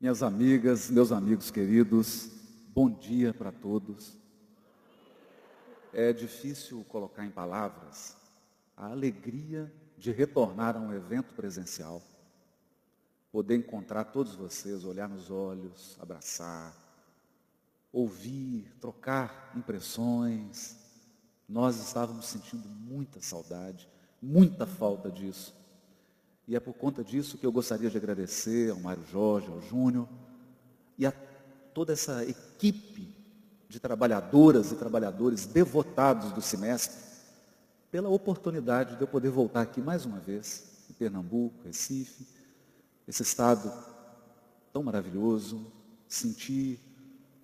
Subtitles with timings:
[0.00, 2.30] Minhas amigas, meus amigos queridos,
[2.74, 4.16] bom dia para todos.
[5.92, 8.16] É difícil colocar em palavras
[8.74, 12.02] a alegria de retornar a um evento presencial,
[13.30, 16.74] poder encontrar todos vocês, olhar nos olhos, abraçar,
[17.92, 20.78] ouvir, trocar impressões.
[21.46, 23.86] Nós estávamos sentindo muita saudade,
[24.22, 25.59] muita falta disso.
[26.50, 30.08] E é por conta disso que eu gostaria de agradecer ao Mário Jorge, ao Júnior
[30.98, 31.12] e a
[31.72, 33.08] toda essa equipe
[33.68, 36.98] de trabalhadoras e trabalhadores devotados do semestre
[37.88, 42.26] pela oportunidade de eu poder voltar aqui mais uma vez, em Pernambuco, Recife,
[43.06, 43.72] esse estado
[44.72, 45.64] tão maravilhoso,
[46.08, 46.80] sentir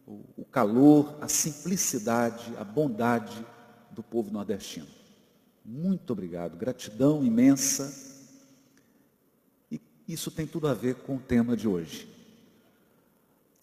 [0.05, 3.47] o, calor, a simplicidade, a bondade
[3.93, 4.89] do povo nordestino.
[5.65, 8.16] Muito obrigado, gratidão imensa
[10.09, 12.09] isso tem tudo a ver com o tema de hoje.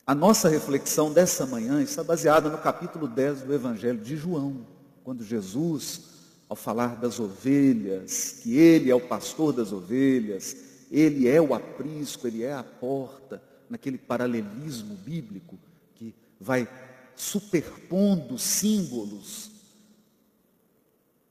[0.05, 4.65] A nossa reflexão dessa manhã está baseada no capítulo 10 do Evangelho de João,
[5.03, 6.01] quando Jesus,
[6.49, 10.57] ao falar das ovelhas, que Ele é o pastor das ovelhas,
[10.91, 15.57] Ele é o aprisco, Ele é a porta, naquele paralelismo bíblico
[15.95, 16.67] que vai
[17.15, 19.51] superpondo símbolos.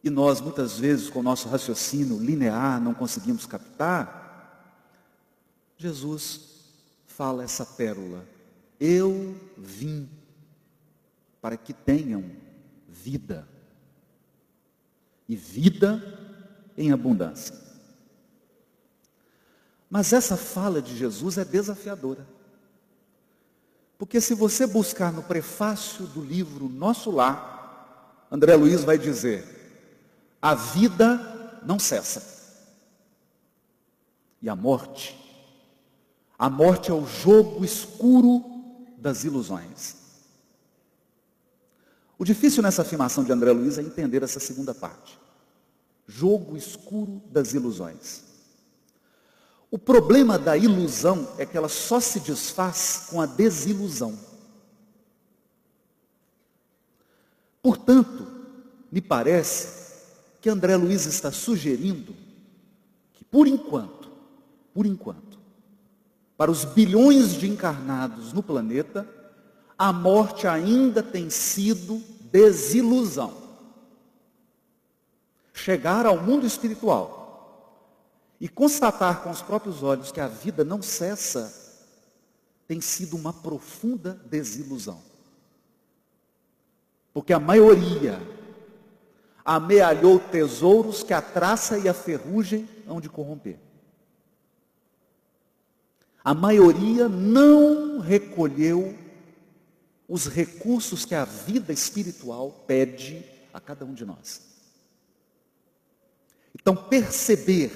[0.03, 4.22] E nós, muitas vezes, com o nosso raciocínio linear, não conseguimos captar,
[5.83, 6.41] Jesus
[7.09, 8.25] fala essa pérola:
[8.79, 10.09] Eu vim
[11.41, 12.25] para que tenham
[12.89, 13.49] vida,
[15.29, 16.01] e vida
[16.79, 17.61] em abundância.
[19.91, 22.27] Mas essa fala de Jesus é desafiadora.
[23.99, 29.45] Porque se você buscar no prefácio do livro Nosso Lar, André Luiz vai dizer:
[30.41, 32.41] a vida não cessa.
[34.41, 35.22] E a morte
[36.43, 38.45] a morte é o jogo escuro
[38.99, 39.95] das ilusões.
[42.19, 45.17] O difícil nessa afirmação de André Luiz é entender essa segunda parte.
[46.05, 48.25] Jogo escuro das ilusões.
[49.71, 54.19] O problema da ilusão é que ela só se desfaz com a desilusão.
[57.63, 58.27] Portanto,
[58.91, 59.93] me parece
[60.41, 62.13] que André Luiz está sugerindo
[63.13, 64.11] que, por enquanto,
[64.75, 65.33] por enquanto,
[66.43, 69.09] para os bilhões de encarnados no planeta,
[69.79, 73.33] a morte ainda tem sido desilusão.
[75.53, 77.95] Chegar ao mundo espiritual
[78.41, 81.79] e constatar com os próprios olhos que a vida não cessa,
[82.67, 85.01] tem sido uma profunda desilusão.
[87.15, 88.21] Porque a maioria
[89.45, 93.61] amealhou tesouros que a traça e a ferrugem hão de corromper.
[96.25, 98.97] A maioria não recolheu
[100.09, 104.43] os recursos que a vida espiritual pede a cada um de nós.
[106.55, 107.73] Então, perceber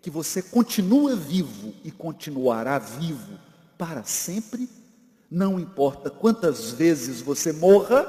[0.00, 3.38] que você continua vivo e continuará vivo
[3.76, 4.68] para sempre,
[5.30, 8.06] não importa quantas vezes você morra,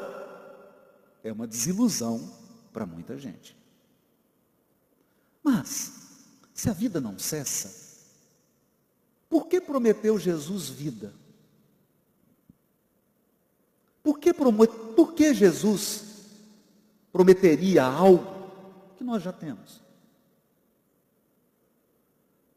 [1.24, 2.31] é uma desilusão
[2.72, 3.58] para muita gente.
[5.44, 5.92] Mas,
[6.54, 7.89] se a vida não cessa,
[9.30, 11.14] por que prometeu Jesus vida?
[14.02, 16.04] Por que, por que Jesus
[17.12, 18.52] prometeria algo
[18.98, 19.82] que nós já temos?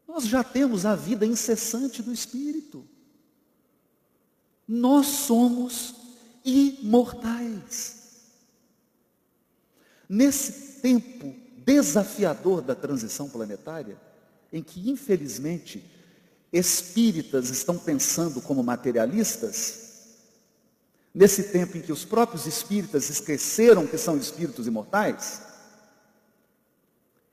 [0.07, 2.83] Nós já temos a vida incessante do Espírito.
[4.67, 5.95] Nós somos
[6.43, 8.01] imortais.
[10.07, 13.97] Nesse tempo desafiador da transição planetária,
[14.51, 15.83] em que infelizmente
[16.53, 19.81] espíritas estão pensando como materialistas,
[21.11, 25.41] nesse tempo em que os próprios espíritas esqueceram que são espíritos imortais,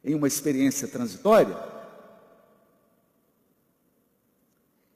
[0.02, 1.54] em uma experiência transitória,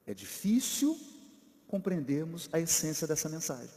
[0.06, 0.98] é difícil
[1.68, 3.68] compreendermos a essência dessa mensagem.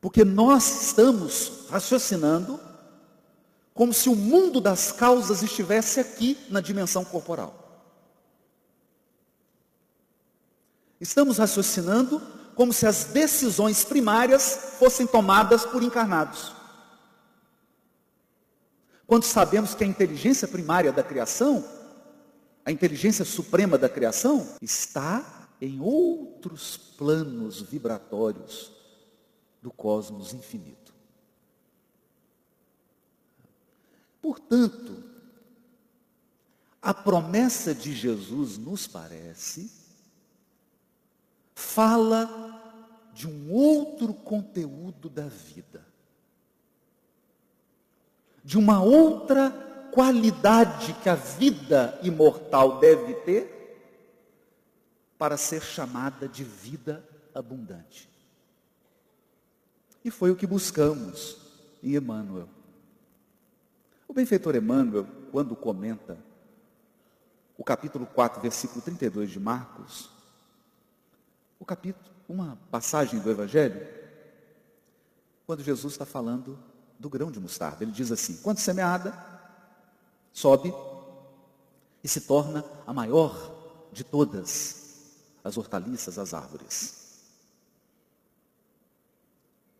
[0.00, 2.60] Porque nós estamos raciocinando
[3.74, 7.59] como se o mundo das causas estivesse aqui na dimensão corporal.
[11.00, 12.20] Estamos raciocinando
[12.54, 16.52] como se as decisões primárias fossem tomadas por encarnados.
[19.06, 21.64] Quando sabemos que a inteligência primária da criação,
[22.64, 28.70] a inteligência suprema da criação, está em outros planos vibratórios
[29.62, 30.92] do cosmos infinito.
[34.20, 35.02] Portanto,
[36.80, 39.79] a promessa de Jesus, nos parece,
[41.60, 42.28] fala
[43.12, 45.86] de um outro conteúdo da vida,
[48.42, 49.50] de uma outra
[49.92, 53.60] qualidade que a vida imortal deve ter
[55.18, 58.08] para ser chamada de vida abundante.
[60.02, 61.36] E foi o que buscamos
[61.82, 62.48] em Emmanuel.
[64.08, 66.16] O benfeitor Emmanuel, quando comenta
[67.58, 70.19] o capítulo 4, versículo 32 de Marcos,
[71.60, 73.86] o capítulo, uma passagem do Evangelho,
[75.46, 76.58] quando Jesus está falando
[76.98, 77.84] do grão de mostarda.
[77.84, 79.14] Ele diz assim: quando semeada,
[80.32, 80.72] sobe
[82.02, 84.80] e se torna a maior de todas
[85.44, 86.98] as hortaliças, as árvores.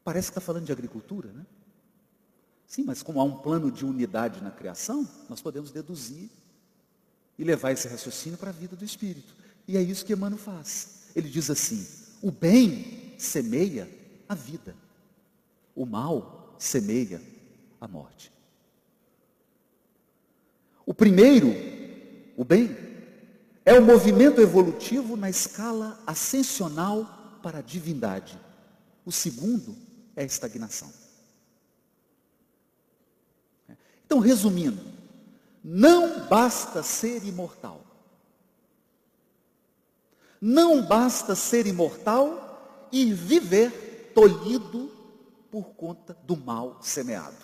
[0.04, 1.46] Parece que está falando de agricultura, né?
[2.66, 6.30] Sim, mas como há um plano de unidade na criação, nós podemos deduzir
[7.38, 9.34] e levar esse raciocínio para a vida do espírito.
[9.66, 10.99] E é isso que Emmanuel faz.
[11.14, 11.86] Ele diz assim:
[12.22, 13.88] o bem semeia
[14.28, 14.74] a vida,
[15.74, 17.20] o mal semeia
[17.80, 18.32] a morte.
[20.84, 21.48] O primeiro,
[22.36, 22.76] o bem,
[23.64, 28.38] é o movimento evolutivo na escala ascensional para a divindade.
[29.04, 29.76] O segundo
[30.16, 30.92] é a estagnação.
[34.04, 34.82] Então, resumindo,
[35.62, 37.84] não basta ser imortal.
[40.40, 44.90] Não basta ser imortal e viver tolhido
[45.50, 47.36] por conta do mal semeado.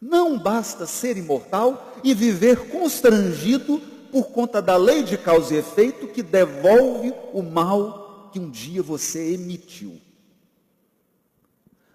[0.00, 3.78] Não basta ser imortal e viver constrangido
[4.10, 8.82] por conta da lei de causa e efeito que devolve o mal que um dia
[8.82, 10.00] você emitiu.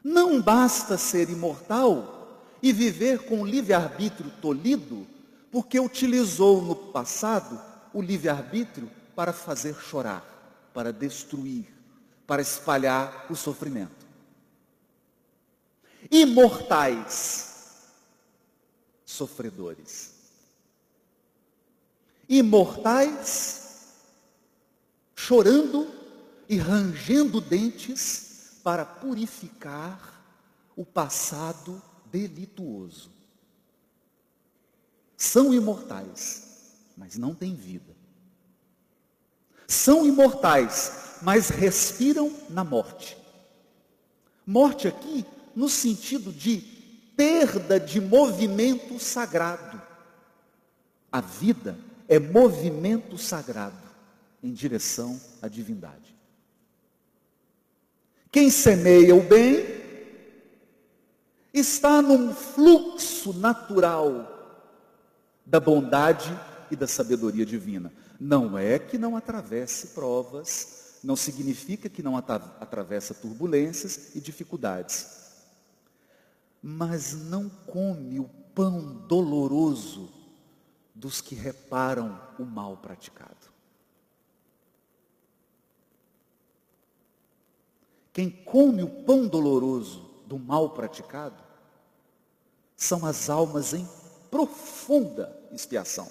[0.03, 5.07] Não basta ser imortal e viver com o livre-arbítrio tolhido,
[5.51, 7.59] porque utilizou no passado
[7.93, 10.23] o livre-arbítrio para fazer chorar,
[10.73, 11.73] para destruir,
[12.27, 14.06] para espalhar o sofrimento.
[16.12, 17.85] Imortais,
[19.06, 20.13] sofredores.
[22.27, 23.94] Imortais,
[25.15, 25.94] chorando
[26.50, 30.21] e rangendo dentes para purificar
[30.75, 31.81] o passado
[32.12, 33.12] delituoso.
[35.15, 37.94] São imortais, mas não têm vida.
[39.67, 43.17] São imortais, mas respiram na morte.
[44.45, 45.25] Morte aqui
[45.56, 46.57] no sentido de
[47.15, 49.81] perda de movimento sagrado.
[51.12, 51.77] A vida
[52.07, 53.77] é movimento sagrado
[54.44, 56.15] em direção à divindade.
[58.31, 59.65] Quem semeia o bem
[61.53, 64.31] está num fluxo natural
[65.45, 66.38] da bondade
[66.69, 67.91] e da sabedoria divina.
[68.19, 75.23] Não é que não atravesse provas, não significa que não atravessa turbulências e dificuldades.
[76.62, 80.12] Mas não come o pão doloroso
[80.94, 83.53] dos que reparam o mal praticado.
[88.13, 91.44] Quem come o pão doloroso do mal praticado
[92.77, 93.88] são as almas em
[94.31, 96.09] profunda expiação.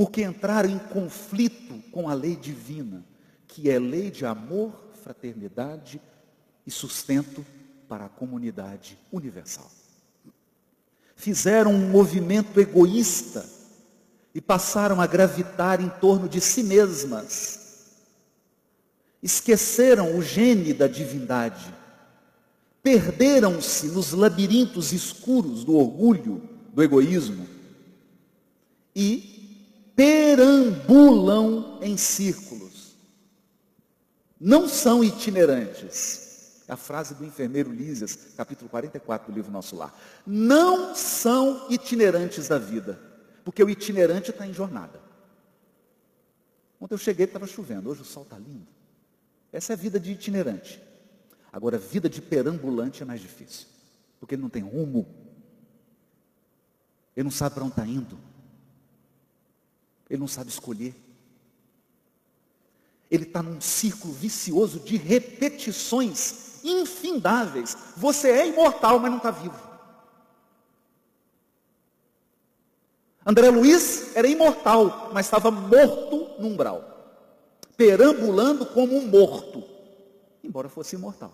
[0.00, 3.04] Porque entraram em conflito com a lei divina,
[3.46, 6.00] que é lei de amor, fraternidade
[6.66, 7.44] e sustento
[7.86, 9.70] para a comunidade universal.
[11.14, 13.46] Fizeram um movimento egoísta
[14.34, 17.60] e passaram a gravitar em torno de si mesmas
[19.22, 21.74] esqueceram o gene da divindade,
[22.82, 26.40] perderam-se nos labirintos escuros do orgulho,
[26.72, 27.46] do egoísmo
[28.96, 29.39] e
[30.00, 32.96] perambulam em círculos.
[34.40, 36.64] Não são itinerantes.
[36.66, 39.94] É a frase do enfermeiro Lísias, capítulo 44 do livro Nosso Lar.
[40.26, 42.98] Não são itinerantes da vida,
[43.44, 44.98] porque o itinerante está em jornada.
[46.80, 48.68] Ontem eu cheguei e estava chovendo, hoje o sol está lindo.
[49.52, 50.82] Essa é a vida de itinerante.
[51.52, 53.66] Agora, a vida de perambulante é mais difícil,
[54.18, 55.06] porque ele não tem rumo,
[57.14, 58.29] ele não sabe para onde está indo,
[60.10, 60.94] ele não sabe escolher.
[63.10, 67.76] Ele está num círculo vicioso de repetições infindáveis.
[67.96, 69.70] Você é imortal, mas não está vivo.
[73.24, 76.90] André Luiz era imortal, mas estava morto no umbral
[77.80, 79.64] perambulando como um morto,
[80.44, 81.32] embora fosse imortal.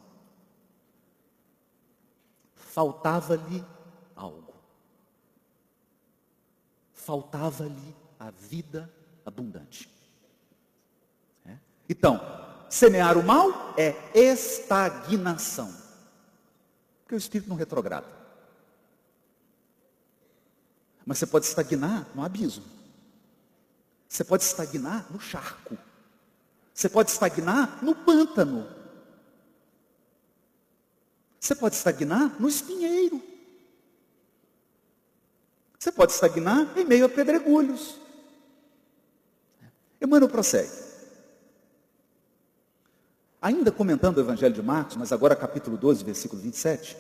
[2.55, 3.65] Faltava-lhe
[4.15, 4.55] algo.
[6.93, 8.93] faltava-lhe a vida
[9.25, 9.91] abundante.
[11.45, 11.57] É?
[11.89, 12.21] Então,
[12.69, 15.75] semear o mal é estagnação.
[17.03, 18.07] Porque o espírito não retrograda.
[21.05, 22.65] Mas você pode estagnar no abismo.
[24.09, 25.79] Você pode estagnar no charco.
[26.75, 28.69] Você pode estagnar no pântano.
[31.39, 33.23] Você pode estagnar no espinheiro.
[35.79, 38.01] Você pode estagnar em meio a pedregulhos.
[40.01, 40.87] Emmanuel prossegue.
[43.41, 46.97] Ainda comentando o Evangelho de Marcos, mas agora capítulo 12, versículo 27.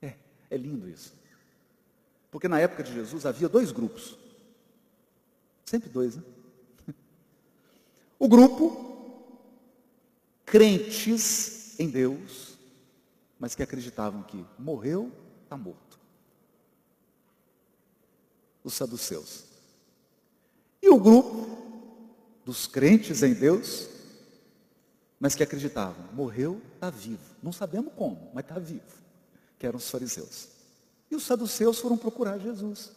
[0.00, 0.14] É,
[0.50, 1.12] é lindo isso.
[2.30, 4.16] Porque na época de Jesus havia dois grupos.
[5.64, 6.22] Sempre dois, né?
[8.18, 9.26] O grupo
[10.46, 12.56] crentes em Deus,
[13.38, 15.10] mas que acreditavam que morreu,
[15.42, 15.98] está morto.
[18.62, 19.51] Os saduceus.
[20.82, 21.48] E o grupo
[22.44, 23.88] dos crentes em Deus,
[25.20, 27.22] mas que acreditavam, morreu, está vivo.
[27.40, 28.82] Não sabemos como, mas está vivo.
[29.58, 30.48] Que eram os fariseus.
[31.08, 32.90] E os saduceus foram procurar Jesus.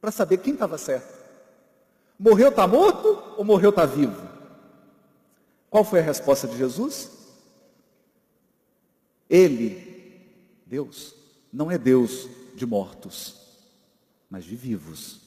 [0.00, 1.18] Para saber quem estava certo.
[2.18, 4.28] Morreu, está morto ou morreu, está vivo?
[5.70, 7.10] Qual foi a resposta de Jesus?
[9.28, 10.26] Ele,
[10.66, 11.14] Deus,
[11.52, 13.36] não é Deus de mortos,
[14.28, 15.19] mas de vivos.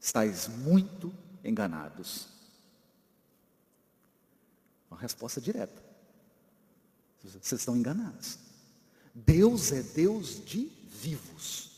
[0.00, 1.12] Estais muito
[1.44, 2.28] enganados.
[4.90, 5.82] Uma resposta direta.
[7.22, 8.38] Vocês estão enganados.
[9.14, 11.70] Deus é Deus de vivos.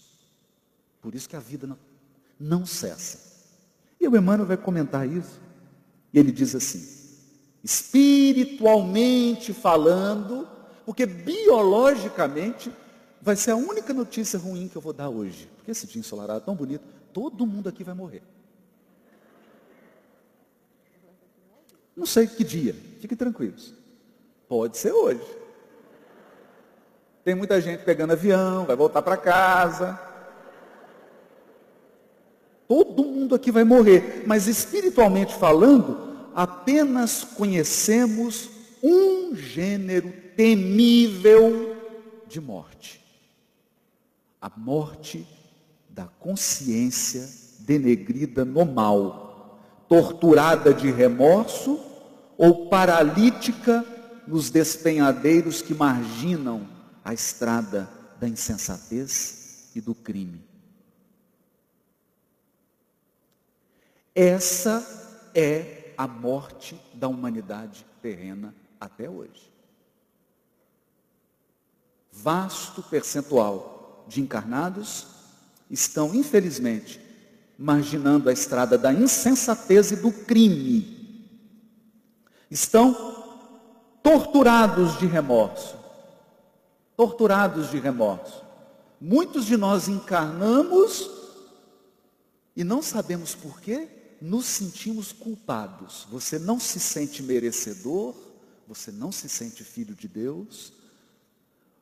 [1.01, 1.79] Por isso que a vida não,
[2.39, 3.33] não cessa.
[4.01, 5.41] E o Emmanuel vai comentar isso.
[6.13, 7.03] E ele diz assim:
[7.63, 10.47] espiritualmente falando,
[10.85, 12.73] porque biologicamente
[13.21, 15.49] vai ser a única notícia ruim que eu vou dar hoje.
[15.57, 18.23] Porque esse dia ensolarado tão bonito, todo mundo aqui vai morrer.
[21.97, 23.75] Não sei que dia, fiquem tranquilos.
[24.49, 25.25] Pode ser hoje.
[27.25, 30.01] Tem muita gente pegando avião, vai voltar para casa.
[32.67, 38.49] Todo mundo aqui vai morrer, mas espiritualmente falando, apenas conhecemos
[38.83, 41.77] um gênero temível
[42.27, 43.01] de morte.
[44.41, 45.27] A morte
[45.95, 47.29] da consciência
[47.61, 51.79] denegrida no mal, torturada de remorso
[52.37, 53.85] ou paralítica
[54.27, 56.67] nos despenhadeiros que marginam
[57.05, 60.43] a estrada da insensatez e do crime.
[64.15, 69.51] Essa é a morte da humanidade terrena até hoje.
[72.11, 75.22] Vasto percentual de encarnados
[75.73, 77.01] estão, infelizmente,
[77.59, 81.27] marginando a estrada da insensatez e do crime.
[82.51, 82.95] Estão
[84.03, 85.75] torturados de remorso,
[86.95, 88.45] torturados de remorso.
[89.01, 91.11] Muitos de nós encarnamos
[92.55, 93.89] e não sabemos por quê,
[94.21, 96.07] nos sentimos culpados.
[96.11, 98.15] Você não se sente merecedor,
[98.69, 100.73] você não se sente filho de Deus,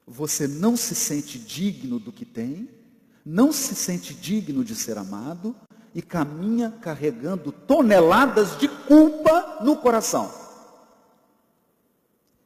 [0.07, 2.80] você não se sente digno do que tem,
[3.25, 5.55] não se sente digno de ser amado
[5.95, 10.33] e caminha carregando toneladas de culpa no coração.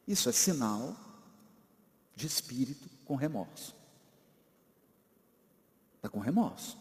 [0.07, 0.95] Isso é sinal
[2.15, 3.75] de espírito com remorso.
[5.97, 6.77] Está com remorso.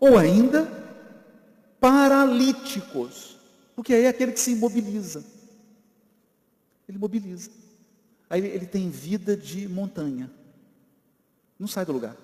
[0.00, 0.66] Ou ainda,
[1.80, 3.36] paralíticos,
[3.74, 5.24] porque aí é aquele que se imobiliza.
[6.88, 7.50] Ele imobiliza.
[8.30, 10.30] Aí ele tem vida de montanha.
[11.58, 12.16] Não sai do lugar.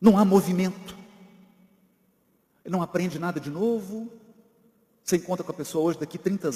[0.00, 0.96] Não há movimento.
[2.64, 4.10] Ele não aprende nada de novo,
[5.04, 6.50] você encontra com a pessoa hoje, daqui 30,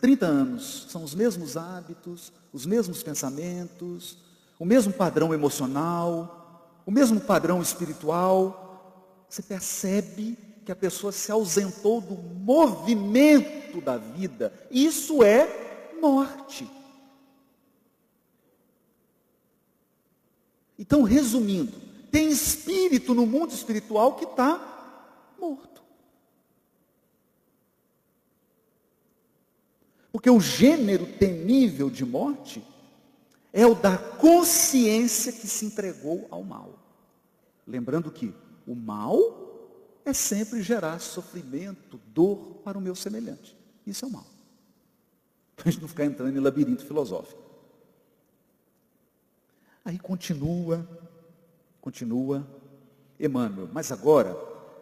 [0.00, 4.18] 30 anos, são os mesmos hábitos, os mesmos pensamentos,
[4.58, 9.24] o mesmo padrão emocional, o mesmo padrão espiritual.
[9.28, 14.52] Você percebe que a pessoa se ausentou do movimento da vida.
[14.70, 16.68] Isso é morte.
[20.82, 25.80] Então, resumindo, tem espírito no mundo espiritual que está morto.
[30.10, 32.60] Porque o gênero temível de morte
[33.52, 36.76] é o da consciência que se entregou ao mal.
[37.64, 38.34] Lembrando que
[38.66, 43.56] o mal é sempre gerar sofrimento, dor para o meu semelhante.
[43.86, 44.26] Isso é o mal.
[45.54, 47.41] Para a gente não ficar entrando em labirinto filosófico.
[49.84, 50.86] Aí continua,
[51.80, 52.46] continua
[53.18, 53.68] Emmanuel.
[53.72, 54.36] Mas agora,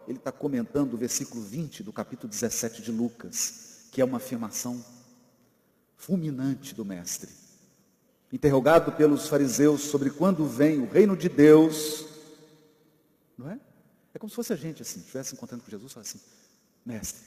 [0.06, 4.84] ele está comentando o versículo 20 do capítulo 17 de Lucas, que é uma afirmação
[5.96, 7.30] fulminante do Mestre.
[8.32, 12.06] Interrogado pelos fariseus sobre quando vem o reino de Deus,
[13.36, 13.58] não é?
[14.14, 16.26] É como se fosse a gente assim, estivesse encontrando com Jesus e falasse assim,
[16.84, 17.22] mestre,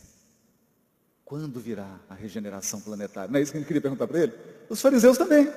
[1.25, 3.31] quando virá a regeneração planetária?
[3.31, 4.33] Não é isso que ele queria perguntar para ele?
[4.69, 5.47] Os fariseus também.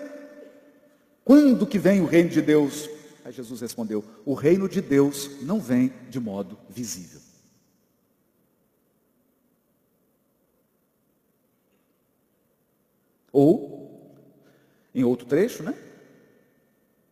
[1.26, 2.88] Quando que vem o reino de Deus?
[3.24, 7.20] Aí Jesus respondeu: O reino de Deus não vem de modo visível.
[13.32, 14.14] Ou,
[14.94, 15.74] em outro trecho, né?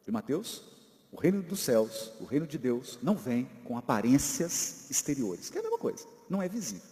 [0.06, 0.62] De Mateus,
[1.10, 5.60] o reino dos céus, o reino de Deus, não vem com aparências exteriores, que é
[5.60, 6.88] a mesma coisa, não é visível.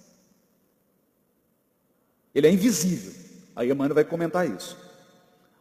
[2.34, 3.12] Ele é invisível.
[3.54, 4.76] Aí Emmanuel vai comentar isso.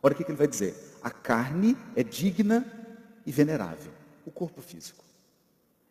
[0.02, 0.91] Olha o que, que ele vai dizer.
[1.02, 2.66] A carne é digna
[3.26, 3.92] e venerável.
[4.26, 5.04] O corpo físico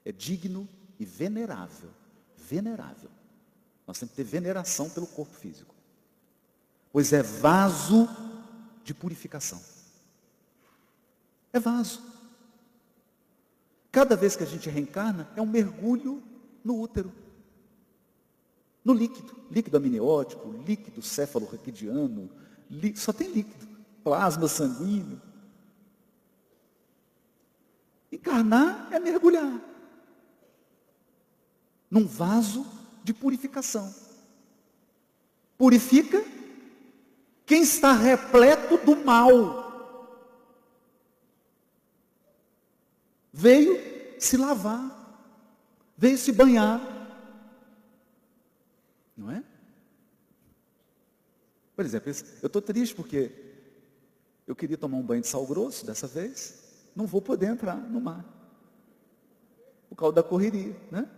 [0.05, 1.90] é digno e venerável.
[2.37, 3.11] Venerável.
[3.87, 5.75] Nós temos que ter veneração pelo corpo físico.
[6.93, 8.09] Pois é vaso
[8.85, 9.61] de purificação.
[11.52, 12.02] É vaso.
[13.93, 16.23] Cada vez que a gente reencarna, é um mergulho
[16.64, 17.12] no útero.
[18.85, 19.35] No líquido.
[19.50, 22.31] Líquido amniótico, líquido céfalo-raquidiano,
[22.95, 23.69] só tem líquido.
[24.02, 25.21] Plasma sanguíneo.
[28.11, 29.61] Encarnar é mergulhar
[31.90, 32.66] num vaso
[33.02, 33.92] de purificação.
[35.59, 36.25] Purifica
[37.45, 39.69] quem está repleto do mal.
[43.33, 43.78] Veio
[44.21, 45.25] se lavar,
[45.97, 46.80] veio se banhar.
[49.16, 49.42] Não é?
[51.75, 52.11] Por exemplo,
[52.42, 53.50] eu estou triste porque
[54.50, 56.59] eu queria tomar um banho de sal grosso dessa vez,
[56.97, 58.25] não vou poder entrar no mar.
[59.88, 61.08] Por causa da correria, né?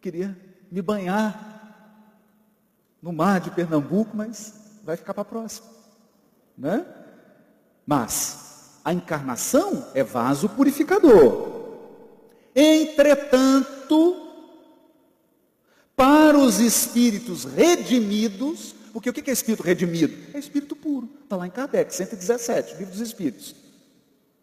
[0.00, 0.36] Queria
[0.68, 2.18] me banhar
[3.00, 5.68] no mar de Pernambuco, mas vai ficar para a próxima,
[6.58, 6.84] né?
[7.86, 11.78] Mas a encarnação é vaso purificador.
[12.52, 14.26] Entretanto,
[15.94, 20.16] para os espíritos redimidos, porque o que é espírito redimido?
[20.34, 21.08] É espírito puro.
[21.24, 23.54] Está lá em Kardec, 117, livro dos Espíritos.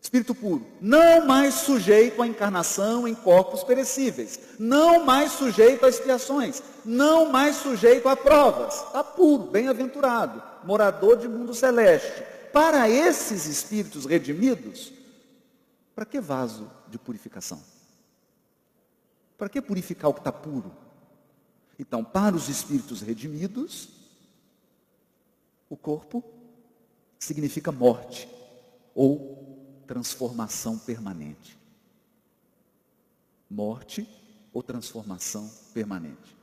[0.02, 6.64] Espírito puro, não mais sujeito à encarnação em corpos perecíveis, não mais sujeito a expiações,
[6.86, 12.24] não mais sujeito a provas, está puro, bem-aventurado, morador de mundo celeste.
[12.54, 14.94] Para esses espíritos redimidos,
[15.94, 17.62] para que vaso de purificação?
[19.38, 20.72] Para que purificar o que está puro?
[21.78, 23.90] Então, para os espíritos redimidos,
[25.70, 26.24] o corpo
[27.20, 28.30] significa morte
[28.94, 31.58] ou transformação permanente.
[33.50, 34.08] Morte
[34.54, 36.36] ou transformação permanente.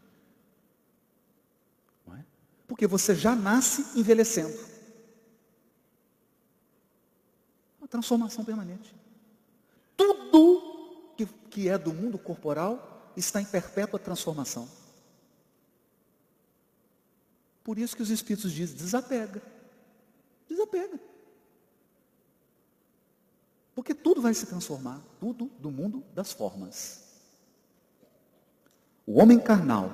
[2.07, 2.25] Não é?
[2.67, 4.59] Porque você já nasce envelhecendo.
[7.79, 8.95] Uma transformação permanente.
[9.97, 14.69] Tudo que, que é do mundo corporal está em perpétua transformação.
[17.65, 19.43] Por isso que os Espíritos dizem, desapega.
[20.47, 21.01] Desapega.
[23.75, 27.03] Porque tudo vai se transformar, tudo do mundo das formas.
[29.07, 29.91] O homem carnal,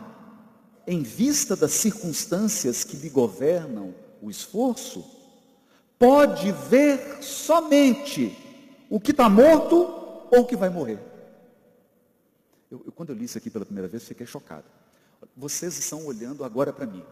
[0.85, 5.04] em vista das circunstâncias que lhe governam o esforço,
[5.96, 8.37] pode ver somente
[8.90, 9.76] o que está morto
[10.30, 10.98] ou o que vai morrer.
[12.68, 14.66] Eu, eu, quando eu li isso aqui pela primeira vez, fiquei chocado.
[15.37, 17.04] Vocês estão olhando agora para mim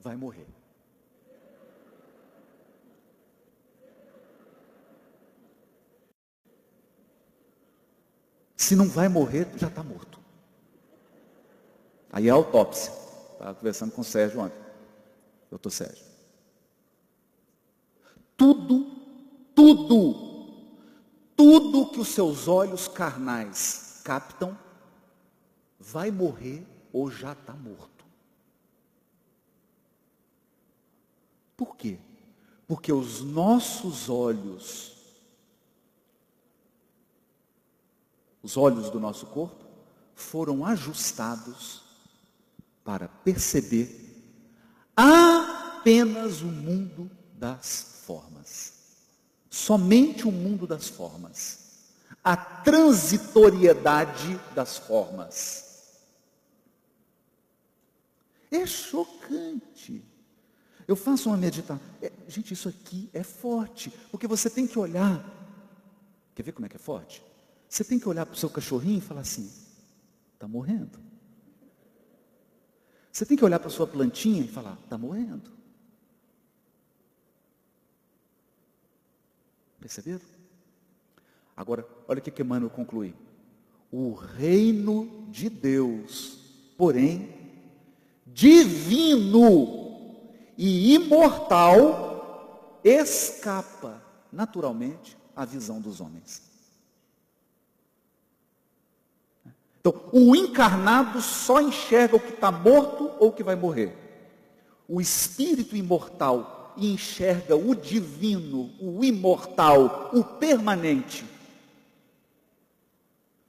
[0.00, 0.46] vai morrer.
[8.56, 10.20] Se não vai morrer, já está morto.
[12.12, 12.92] Aí é a autópsia.
[13.32, 14.60] Estava conversando com o Sérgio ontem.
[15.48, 16.04] Doutor Sérgio.
[18.36, 18.84] Tudo,
[19.54, 20.54] tudo,
[21.36, 24.56] tudo que os seus olhos carnais captam,
[25.78, 27.99] vai morrer ou já está morto.
[31.60, 31.98] Por quê?
[32.66, 34.96] Porque os nossos olhos,
[38.42, 39.66] os olhos do nosso corpo,
[40.14, 41.82] foram ajustados
[42.82, 44.24] para perceber
[44.96, 48.72] apenas o mundo das formas.
[49.50, 51.90] Somente o mundo das formas.
[52.24, 55.98] A transitoriedade das formas.
[58.50, 60.08] É chocante.
[60.90, 61.80] Eu faço uma meditação.
[62.02, 65.40] É, gente, isso aqui é forte, porque você tem que olhar
[66.40, 67.22] Quer ver como é que é forte?
[67.68, 69.52] Você tem que olhar para o seu cachorrinho e falar assim:
[70.32, 70.98] está morrendo.
[73.12, 75.50] Você tem que olhar para a sua plantinha e falar: está morrendo.
[79.78, 80.24] Perceberam?
[81.54, 83.14] Agora, olha o que, Emmanuel conclui.
[83.92, 86.38] O reino de Deus,
[86.78, 87.34] porém,
[88.24, 89.89] divino
[90.62, 96.42] e imortal, escapa naturalmente à visão dos homens.
[99.80, 103.96] Então, o encarnado só enxerga o que está morto ou o que vai morrer.
[104.86, 111.24] O espírito imortal enxerga o divino, o imortal, o permanente.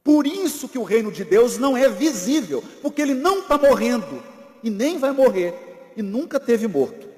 [0.01, 4.23] Por isso que o reino de Deus não é visível, porque ele não está morrendo
[4.63, 7.11] e nem vai morrer e nunca teve morto.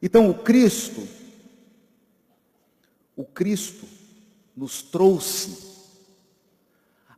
[0.00, 1.06] Então o Cristo,
[3.16, 3.86] o Cristo
[4.56, 5.68] nos trouxe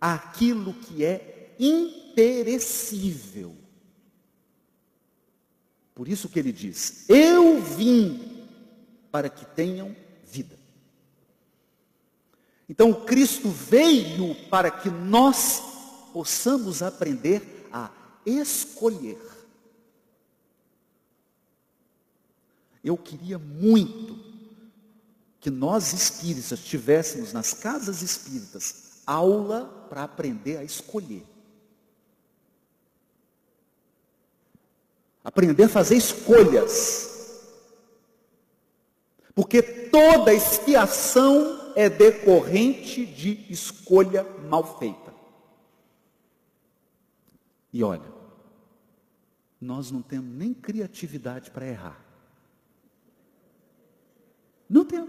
[0.00, 3.54] aquilo que é imperecível.
[5.94, 8.46] Por isso que ele diz: Eu vim
[9.12, 9.94] para que tenham.
[12.70, 15.60] Então Cristo veio para que nós
[16.12, 17.90] possamos aprender a
[18.24, 19.20] escolher.
[22.84, 24.16] Eu queria muito
[25.40, 31.26] que nós espíritas tivéssemos nas casas espíritas aula para aprender a escolher.
[35.24, 37.40] Aprender a fazer escolhas.
[39.34, 45.14] Porque toda expiação é decorrente de escolha mal feita.
[47.72, 48.04] E olha,
[49.58, 52.04] nós não temos nem criatividade para errar.
[54.68, 55.08] Não temos.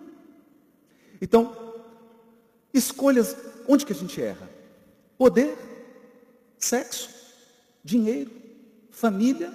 [1.22, 1.76] Então,
[2.74, 3.36] escolhas,
[3.68, 4.50] onde que a gente erra?
[5.18, 5.58] Poder,
[6.58, 7.10] sexo,
[7.84, 8.32] dinheiro,
[8.92, 9.54] família,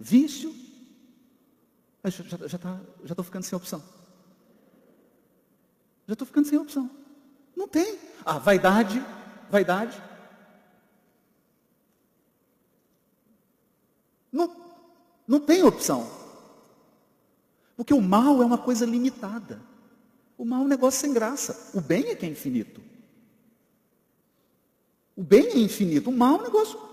[0.00, 0.54] vício.
[2.02, 3.95] Já estou já, tá, já ficando sem opção.
[6.06, 6.90] Já estou ficando sem opção.
[7.56, 7.98] Não tem.
[8.24, 9.04] Ah, vaidade,
[9.50, 10.00] vaidade.
[14.30, 14.54] Não,
[15.26, 16.08] não tem opção.
[17.76, 19.60] Porque o mal é uma coisa limitada.
[20.38, 21.70] O mal é um negócio sem graça.
[21.74, 22.80] O bem é que é infinito.
[25.16, 26.10] O bem é infinito.
[26.10, 26.85] O mal é um negócio.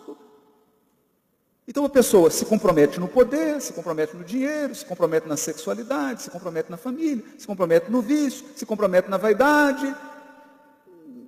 [1.67, 6.23] Então a pessoa se compromete no poder, se compromete no dinheiro, se compromete na sexualidade,
[6.23, 9.95] se compromete na família, se compromete no vício, se compromete na vaidade.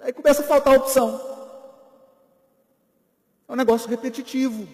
[0.02, 1.22] Aí começa a faltar opção.
[3.48, 4.68] É um negócio repetitivo.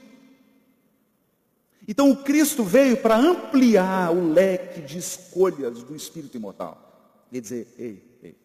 [1.88, 6.88] Então o Cristo veio para ampliar o leque de escolhas do espírito imortal.
[7.32, 8.36] E dizer, ei, ei,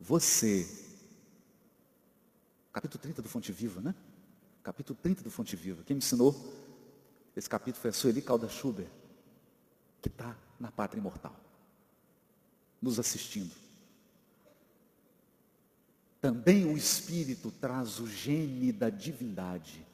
[0.00, 0.66] você,
[2.72, 3.94] capítulo 30 do Fonte Viva, né?
[4.68, 5.82] Capítulo 30 do Fonte Viva.
[5.82, 6.36] Quem me ensinou
[7.34, 8.90] esse capítulo foi a Sueli Calda Schubert,
[10.02, 11.34] que está na pátria imortal,
[12.78, 13.54] nos assistindo.
[16.20, 19.86] Também o Espírito traz o gene da divindade.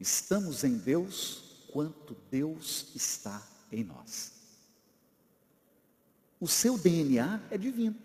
[0.00, 4.32] Estamos em Deus quanto Deus está em nós.
[6.40, 7.96] O seu DNA é divino.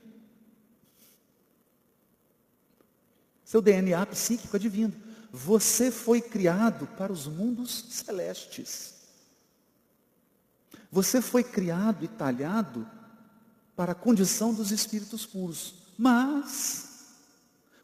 [3.45, 5.10] Seu DNA psíquico é divino.
[5.31, 8.95] Você foi criado para os mundos celestes.
[10.91, 12.85] Você foi criado e talhado
[13.75, 15.75] para a condição dos espíritos puros.
[15.97, 17.15] Mas,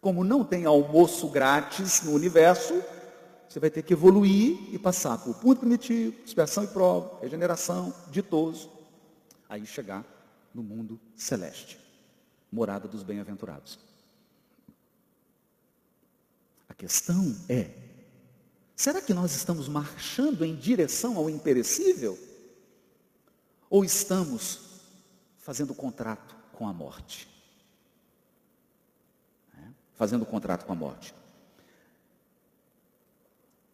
[0.01, 2.83] como não tem almoço grátis no universo,
[3.47, 8.69] você vai ter que evoluir e passar por ponto primitivo, expiação e prova, regeneração, ditoso,
[9.47, 10.03] aí chegar
[10.53, 11.79] no mundo celeste,
[12.51, 13.86] morada dos bem-aventurados.
[16.77, 17.71] Questão é:
[18.75, 22.17] será que nós estamos marchando em direção ao imperecível?
[23.69, 24.81] Ou estamos
[25.39, 27.27] fazendo contrato com a morte?
[29.57, 29.63] É?
[29.95, 31.13] Fazendo contrato com a morte.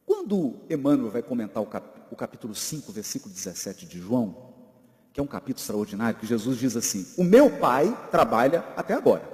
[0.06, 4.54] Quando Emmanuel vai comentar o, cap, o capítulo 5, versículo 17 de João,
[5.12, 9.30] que é um capítulo extraordinário, que Jesus diz assim: O meu pai trabalha até agora,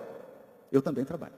[0.71, 1.35] eu também trabalho.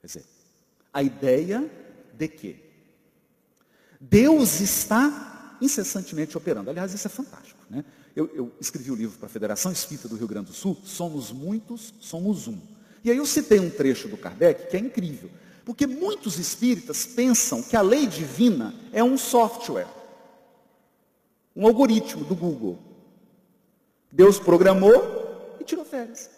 [0.00, 0.26] Quer dizer,
[0.98, 1.70] a ideia
[2.12, 2.56] de que
[4.00, 6.70] Deus está incessantemente operando.
[6.70, 7.60] Aliás, isso é fantástico.
[7.70, 7.84] Né?
[8.16, 10.76] Eu, eu escrevi o um livro para a Federação Espírita do Rio Grande do Sul,
[10.82, 12.58] Somos Muitos, Somos Um.
[13.04, 15.30] E aí eu citei um trecho do Kardec que é incrível,
[15.64, 19.86] porque muitos espíritas pensam que a lei divina é um software,
[21.54, 22.76] um algoritmo do Google.
[24.10, 26.28] Deus programou e tirou férias.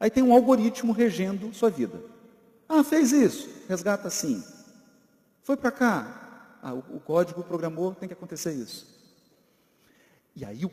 [0.00, 2.13] Aí tem um algoritmo regendo sua vida.
[2.76, 4.42] Ah, fez isso, resgata assim.
[5.44, 6.58] Foi para cá.
[6.60, 8.84] Ah, o, o, código programou, tem que acontecer isso.
[10.34, 10.70] E aí o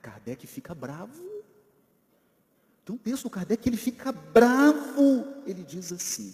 [0.00, 1.20] Kardec fica bravo.
[2.84, 5.26] Então pensa no Kardec, ele fica bravo.
[5.44, 6.32] Ele diz assim: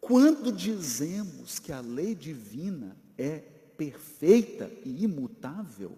[0.00, 3.38] quando dizemos que a lei divina é
[3.76, 5.96] perfeita e imutável,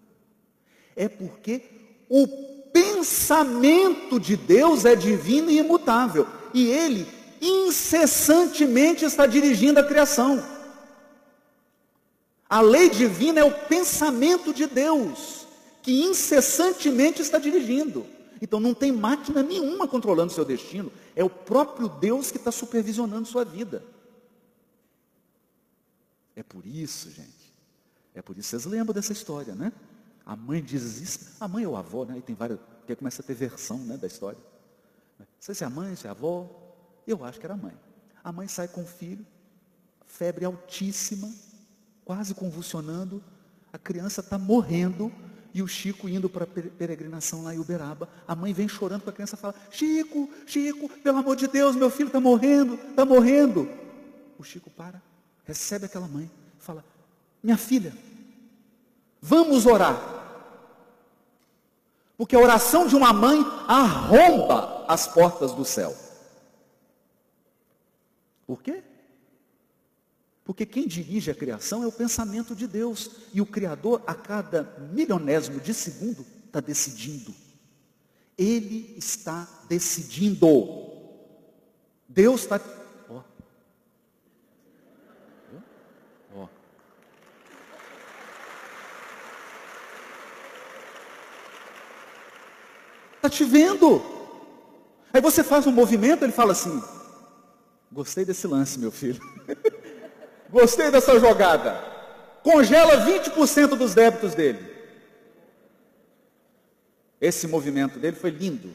[0.94, 1.62] é porque
[2.10, 2.26] o
[2.74, 6.26] pensamento de Deus é divino e imutável.
[6.56, 7.06] E ele
[7.38, 10.42] incessantemente está dirigindo a criação.
[12.48, 15.46] A lei divina é o pensamento de Deus,
[15.82, 18.06] que incessantemente está dirigindo.
[18.40, 23.28] Então não tem máquina nenhuma controlando seu destino, é o próprio Deus que está supervisionando
[23.28, 23.84] sua vida.
[26.34, 27.52] É por isso, gente,
[28.14, 29.70] é por isso, vocês lembram dessa história, né?
[30.24, 32.16] A mãe diz isso, a mãe ou a avó, né?
[32.16, 34.55] E tem várias, porque começa a ter versão né, da história.
[35.46, 36.50] Sei se é a mãe, se é a avó,
[37.06, 37.72] eu acho que era a mãe.
[38.24, 39.24] A mãe sai com o filho,
[40.04, 41.32] febre altíssima,
[42.04, 43.22] quase convulsionando,
[43.72, 45.12] a criança está morrendo,
[45.54, 48.08] e o Chico indo para a peregrinação lá em Uberaba.
[48.26, 51.76] A mãe vem chorando com a criança e fala: Chico, Chico, pelo amor de Deus,
[51.76, 53.70] meu filho está morrendo, está morrendo.
[54.36, 55.00] O Chico para,
[55.44, 56.28] recebe aquela mãe,
[56.58, 56.84] fala:
[57.40, 57.96] Minha filha,
[59.22, 60.15] vamos orar.
[62.16, 65.94] Porque a oração de uma mãe arromba as portas do céu.
[68.46, 68.82] Por quê?
[70.44, 73.10] Porque quem dirige a criação é o pensamento de Deus.
[73.34, 77.34] E o Criador, a cada milionésimo de segundo, está decidindo.
[78.38, 80.46] Ele está decidindo.
[82.08, 82.60] Deus está.
[83.08, 83.22] Ó.
[86.36, 86.48] Ó.
[93.26, 94.00] Está te vendo.
[95.12, 96.80] Aí você faz um movimento, ele fala assim:
[97.90, 99.20] Gostei desse lance, meu filho.
[100.48, 101.74] Gostei dessa jogada.
[102.44, 104.76] Congela 20% dos débitos dele.
[107.20, 108.72] Esse movimento dele foi lindo.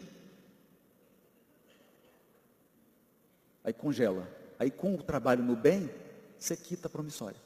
[3.64, 4.28] Aí congela.
[4.60, 5.90] Aí com o trabalho no bem,
[6.38, 7.40] você quita a promissória.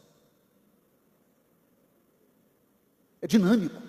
[3.22, 3.80] É dinâmico.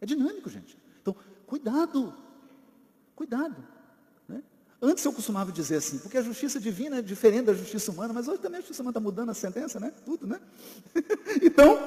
[0.00, 0.76] É dinâmico, gente.
[1.00, 1.16] Então,
[1.50, 2.14] cuidado.
[3.16, 3.56] Cuidado.
[4.82, 8.28] Antes eu costumava dizer assim, porque a justiça divina é diferente da justiça humana, mas
[8.28, 9.92] hoje também a justiça humana está mudando a sentença, né?
[10.06, 10.40] Tudo, né?
[11.42, 11.78] então,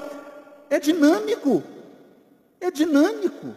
[0.70, 1.64] é dinâmico.
[2.62, 3.56] É dinâmico.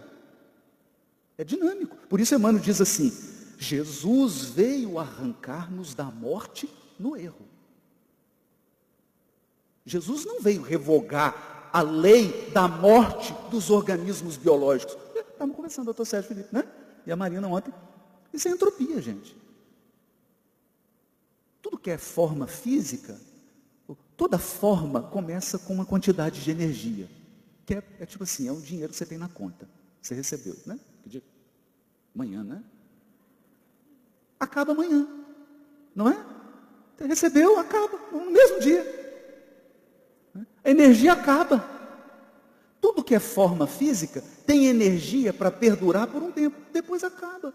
[1.36, 1.96] É dinâmico.
[2.08, 3.12] Por isso Emmanuel diz assim:
[3.58, 6.66] Jesus veio arrancar-nos da morte
[6.98, 7.46] no erro.
[9.84, 14.96] Jesus não veio revogar a lei da morte dos organismos biológicos.
[15.36, 16.66] Estamos conversando, doutor Sérgio Felipe, né?
[17.06, 17.70] E a Marina ontem
[18.32, 19.36] isso é entropia, gente.
[21.60, 23.20] Tudo que é forma física,
[24.16, 27.06] toda forma começa com uma quantidade de energia.
[27.66, 29.68] Que é, é tipo assim, é um dinheiro que você tem na conta.
[30.00, 30.78] Você recebeu, né?
[31.02, 31.22] Que dia?
[32.14, 32.62] Amanhã, né?
[34.38, 35.06] Acaba amanhã.
[35.94, 36.26] Não é?
[36.96, 38.84] Você recebeu, acaba, no mesmo dia.
[40.64, 41.62] A energia acaba.
[42.80, 47.52] Tudo que é forma física tem energia para perdurar por um tempo, depois acaba.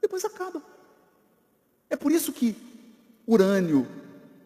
[0.00, 0.62] Depois acaba.
[1.88, 2.56] É por isso que
[3.26, 3.86] urânio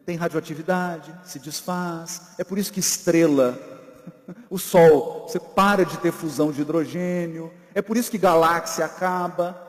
[0.07, 3.59] tem radioatividade, se desfaz, é por isso que estrela,
[4.51, 9.61] o Sol, você para de ter fusão de hidrogênio, é por isso que galáxia acaba,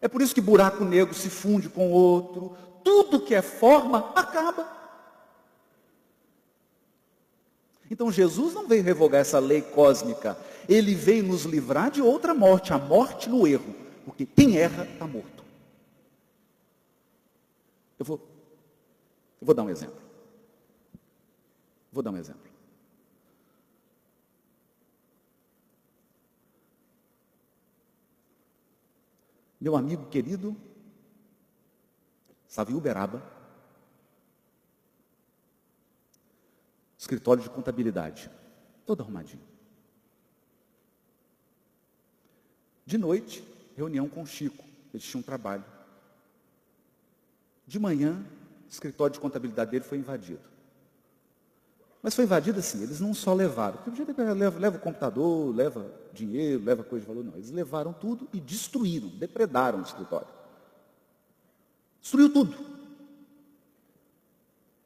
[0.00, 4.78] é por isso que buraco negro se funde com outro, tudo que é forma acaba.
[7.90, 10.36] Então Jesus não veio revogar essa lei cósmica,
[10.68, 13.74] ele veio nos livrar de outra morte, a morte no erro.
[14.04, 15.42] Porque quem erra está morto.
[17.98, 18.18] Eu vou,
[19.40, 20.00] eu vou dar um exemplo.
[21.90, 22.46] Vou dar um exemplo.
[29.60, 30.54] Meu amigo querido,
[32.46, 33.22] estava Uberaba,
[36.96, 38.30] escritório de contabilidade,
[38.86, 39.47] todo arrumadinho.
[42.88, 43.44] De noite,
[43.76, 44.64] reunião com o Chico.
[44.94, 45.62] Eles tinham um trabalho.
[47.66, 48.24] De manhã,
[48.64, 50.40] o escritório de contabilidade dele foi invadido.
[52.02, 55.94] Mas foi invadida assim, eles não só levaram, porque que leva, leva o computador, leva
[56.14, 57.34] dinheiro, leva coisa de valor, não.
[57.34, 60.28] Eles levaram tudo e destruíram, depredaram o escritório.
[62.00, 62.56] Destruiu tudo.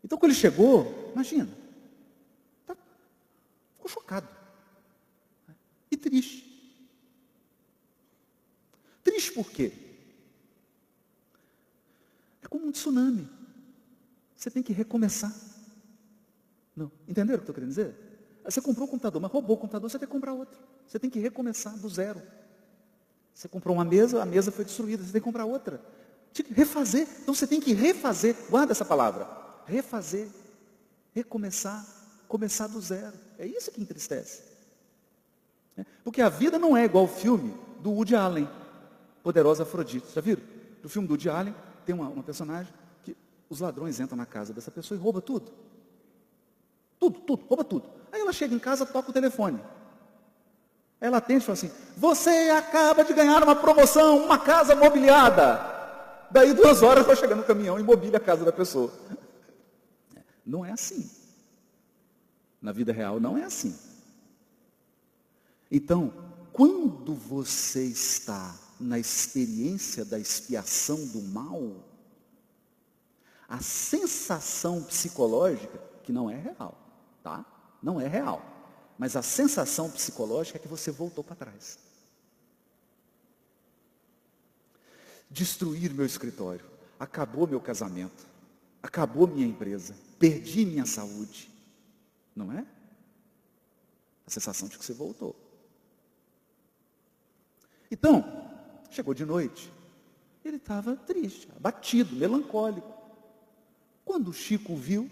[0.02, 1.48] Então quando ele chegou, imagina,
[2.66, 2.74] tá,
[3.76, 4.26] ficou chocado.
[5.88, 6.51] E triste.
[9.12, 9.70] Triste por quê?
[12.42, 13.28] É como um tsunami.
[14.34, 15.30] Você tem que recomeçar.
[16.74, 16.90] Não.
[17.06, 17.94] Entenderam o que eu estou querendo dizer?
[18.42, 20.58] Você comprou um computador, mas roubou o computador, você tem que comprar outro.
[20.88, 22.22] Você tem que recomeçar do zero.
[23.34, 25.78] Você comprou uma mesa, a mesa foi destruída, você tem que comprar outra.
[26.32, 27.06] Tem que refazer.
[27.20, 28.34] Então você tem que refazer.
[28.48, 29.28] Guarda essa palavra.
[29.66, 30.26] Refazer.
[31.14, 31.86] Recomeçar.
[32.26, 33.18] Começar do zero.
[33.38, 34.42] É isso que entristece.
[35.76, 35.84] É.
[36.02, 38.48] Porque a vida não é igual o filme do Woody Allen,
[39.22, 40.06] Poderosa Afrodite.
[40.14, 40.42] Já viram?
[40.82, 41.54] No filme do Woody Allen,
[41.86, 43.16] tem uma, uma personagem que
[43.48, 45.52] os ladrões entram na casa dessa pessoa e roubam tudo.
[46.98, 47.88] Tudo, tudo, rouba tudo.
[48.10, 49.60] Aí ela chega em casa, toca o telefone.
[51.00, 55.70] Aí ela atende e fala assim: Você acaba de ganhar uma promoção, uma casa mobiliada.
[56.30, 58.92] Daí duas horas vai chegar no caminhão e mobília a casa da pessoa.
[60.44, 61.10] Não é assim.
[62.60, 63.76] Na vida real não é assim.
[65.70, 66.12] Então,
[66.52, 71.88] quando você está na experiência da expiação do mal,
[73.48, 76.76] a sensação psicológica, que não é real,
[77.22, 77.44] tá?
[77.82, 78.42] Não é real.
[78.98, 81.78] Mas a sensação psicológica é que você voltou para trás.
[85.30, 86.64] Destruir meu escritório,
[86.98, 88.26] acabou meu casamento,
[88.82, 91.50] acabou minha empresa, perdi minha saúde.
[92.34, 92.66] Não é?
[94.26, 95.36] A sensação de que você voltou.
[97.90, 98.41] Então,
[98.94, 99.72] chegou de noite,
[100.44, 102.92] ele estava triste, abatido, melancólico.
[104.04, 105.10] Quando o Chico viu,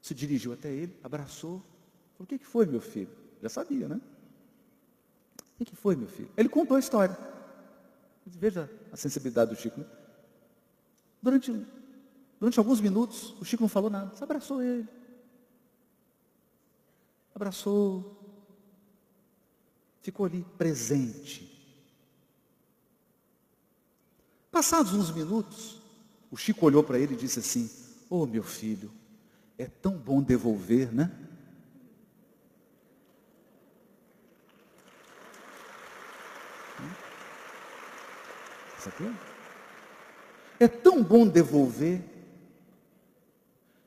[0.00, 1.62] se dirigiu até ele, abraçou.
[2.18, 3.10] O que, foi, meu filho?
[3.42, 4.00] Já sabia, né?
[5.58, 6.30] O que, foi, meu filho?
[6.36, 7.18] Ele contou a história.
[8.24, 9.80] Veja a sensibilidade do Chico.
[9.80, 9.86] Né?
[11.22, 11.66] Durante,
[12.38, 14.14] durante alguns minutos, o Chico não falou nada.
[14.14, 14.86] Você abraçou ele.
[17.34, 18.16] Abraçou.
[20.02, 21.55] Ficou ali presente.
[24.56, 25.82] Passados uns minutos,
[26.30, 27.70] o Chico olhou para ele e disse assim:
[28.08, 28.90] Ô oh, meu filho,
[29.58, 31.12] é tão bom devolver, né?
[38.78, 39.14] Isso aqui?
[40.58, 42.02] É tão bom devolver.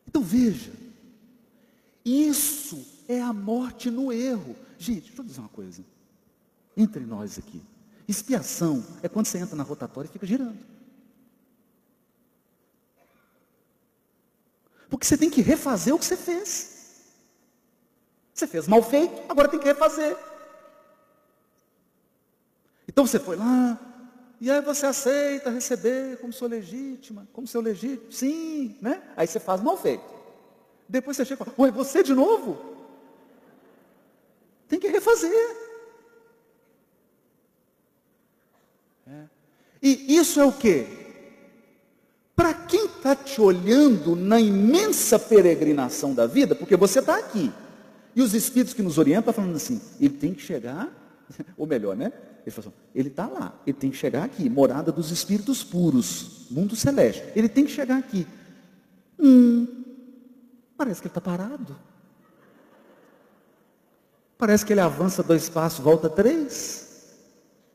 [0.07, 0.71] Então veja,
[2.05, 4.55] isso é a morte no erro.
[4.77, 5.83] Gente, deixa eu dizer uma coisa.
[6.77, 7.59] Entre nós aqui.
[8.09, 10.57] Expiação é quando você entra na rotatória e fica girando.
[14.89, 17.03] Porque você tem que refazer o que você fez.
[18.33, 20.17] Você fez mal feito, agora tem que refazer.
[22.87, 23.79] Então você foi lá,
[24.41, 29.03] e aí você aceita receber como sua legítima, como seu legítimo, sim, né?
[29.15, 30.03] Aí você faz mal feito.
[30.87, 32.57] Depois você chega e fala, ué, você de novo?
[34.67, 35.68] Tem que refazer.
[39.81, 40.87] E isso é o quê?
[42.35, 47.51] Para quem está te olhando na imensa peregrinação da vida, porque você está aqui,
[48.15, 50.89] e os espíritos que nos orientam estão falando assim, ele tem que chegar,
[51.57, 52.11] ou melhor, né?
[52.45, 56.75] Ele assim, ele está lá, ele tem que chegar aqui, morada dos espíritos puros, mundo
[56.75, 57.23] celeste.
[57.35, 58.25] Ele tem que chegar aqui.
[59.19, 59.67] Hum,
[60.77, 61.75] parece que ele está parado.
[64.37, 66.88] Parece que ele avança dois passos, volta três.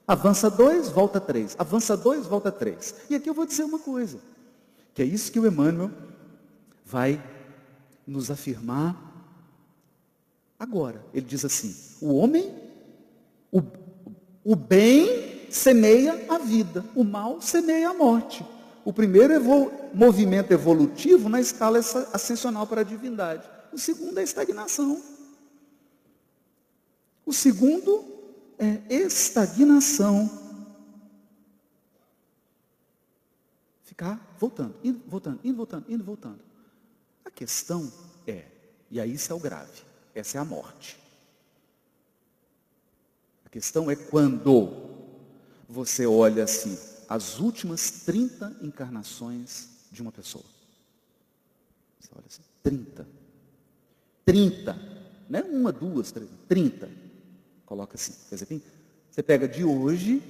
[0.06, 1.56] Avança dois, volta três.
[1.58, 2.94] Avança dois, volta três.
[3.08, 4.18] E aqui eu vou dizer uma coisa.
[4.92, 5.90] Que é isso que o Emmanuel
[6.84, 7.22] vai
[8.06, 8.96] nos afirmar
[10.58, 11.04] agora.
[11.12, 12.54] Ele diz assim: o homem,
[13.50, 13.62] o,
[14.44, 18.44] o bem semeia a vida, o mal semeia a morte.
[18.84, 21.78] O primeiro evol movimento evolutivo na escala
[22.12, 23.48] ascensional para a divindade.
[23.72, 25.00] O segundo é a estagnação.
[27.24, 28.13] O segundo
[28.58, 30.42] é estagnação.
[33.82, 36.40] Ficar voltando, indo, voltando, indo, voltando, indo, voltando.
[37.24, 37.92] A questão
[38.26, 38.46] é,
[38.90, 39.82] e aí isso é o grave,
[40.14, 40.98] essa é a morte.
[43.44, 44.94] A questão é quando
[45.68, 46.76] você olha assim,
[47.08, 50.44] as últimas 30 encarnações de uma pessoa.
[52.00, 53.06] Você olha assim, 30.
[54.24, 54.78] 30.
[55.28, 57.03] Não é uma, duas, três, 30.
[57.74, 58.12] Coloca assim.
[58.28, 58.62] Quer dizer,
[59.10, 60.22] você pega de hoje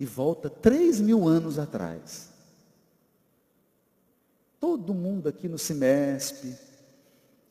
[0.00, 2.30] e volta 3 mil anos atrás.
[4.58, 6.56] Todo mundo aqui no Semesp,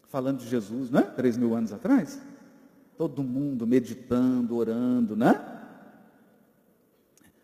[0.09, 1.03] falando de Jesus, né?
[1.03, 2.17] Três mil anos atrás.
[2.97, 5.39] Todo mundo meditando, orando, né?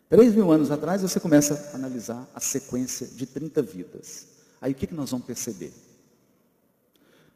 [0.08, 4.26] Três mil anos atrás você começa a analisar a sequência de 30 vidas.
[4.60, 5.72] Aí o que, nós vamos perceber?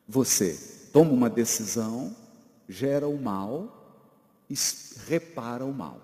[0.09, 0.59] Você
[0.93, 2.17] toma uma decisão,
[2.69, 3.84] gera o mal
[5.07, 6.01] repara o mal.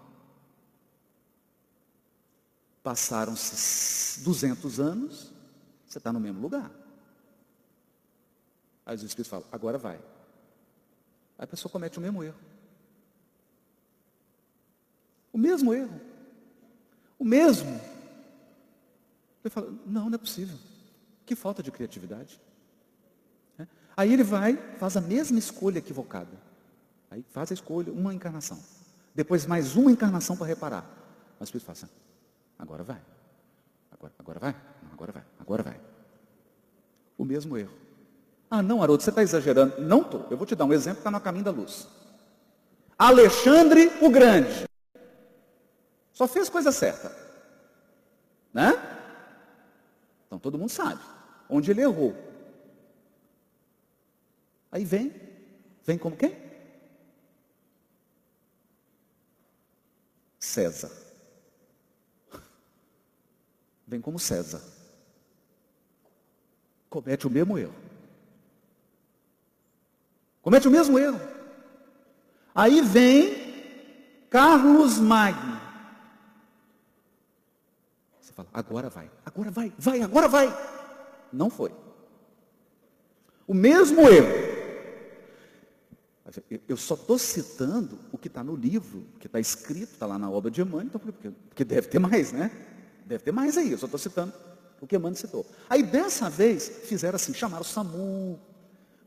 [2.82, 5.32] Passaram-se 200 anos,
[5.86, 6.70] você está no mesmo lugar.
[8.86, 9.97] Aí os Espíritos falam, agora vai.
[9.97, 12.38] Aí a pessoa comete o mesmo erro.
[15.32, 16.01] O mesmo erro.
[17.18, 17.80] O mesmo.
[19.45, 20.59] Ele fala, não, não é possível.
[21.24, 22.41] Que falta de criatividade.
[23.59, 23.66] É.
[23.97, 26.49] Aí ele vai, faz a mesma escolha equivocada.
[27.11, 28.58] Aí faz a escolha, uma encarnação.
[29.14, 30.84] Depois mais uma encarnação para reparar.
[31.38, 31.88] Mas o Espírito fala assim,
[32.58, 33.00] agora vai.
[33.90, 34.56] Agora, agora vai?
[34.82, 35.80] Não, agora vai, agora vai.
[37.18, 37.74] O mesmo erro.
[38.48, 39.80] Ah, não, Haroldo, você está exagerando.
[39.80, 40.26] Não estou.
[40.30, 41.88] Eu vou te dar um exemplo que está no caminho da luz.
[42.98, 44.66] Alexandre o Grande.
[46.12, 47.14] Só fez coisa certa.
[48.52, 48.72] Né?
[50.26, 51.00] Então todo mundo sabe
[51.48, 52.14] onde ele errou.
[54.70, 55.12] Aí vem,
[55.84, 56.49] vem como quem?
[60.51, 60.90] César.
[63.86, 64.61] Vem como César.
[66.88, 67.74] Comete o mesmo erro.
[70.42, 71.20] Comete o mesmo erro.
[72.55, 75.61] Aí vem Carlos Magno.
[78.20, 80.48] Você fala, agora vai, agora vai, vai, agora vai.
[81.32, 81.72] Não foi.
[83.46, 84.49] O mesmo erro.
[86.68, 90.31] Eu só estou citando o que está no livro, que está escrito, está lá na
[90.31, 92.51] obra de Emmanuel, então, porque, porque deve ter mais, né?
[93.05, 94.33] Deve ter mais aí, eu só estou citando
[94.81, 95.45] o que Emmanuel citou.
[95.68, 98.39] Aí dessa vez fizeram assim, chamaram o SAMU,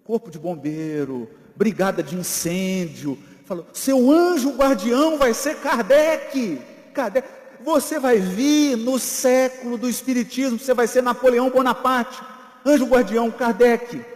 [0.04, 3.18] corpo de bombeiro, brigada de incêndio.
[3.46, 6.62] Falou, seu anjo guardião vai ser Kardec.
[6.94, 7.28] Kardec.
[7.64, 12.22] Você vai vir no século do Espiritismo, você vai ser Napoleão Bonaparte.
[12.66, 14.13] Anjo guardião, Kardec.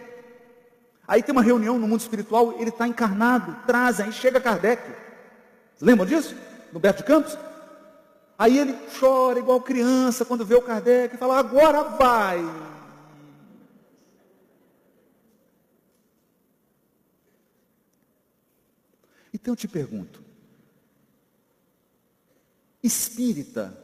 [1.08, 4.82] Aí tem uma reunião no mundo espiritual, ele está encarnado, traz, aí chega Kardec.
[5.80, 6.36] Lembram disso?
[6.70, 7.38] No Beto de Campos?
[8.38, 12.38] Aí ele chora igual criança quando vê o Kardec e fala, agora vai.
[19.32, 20.22] Então eu te pergunto,
[22.82, 23.76] espírita,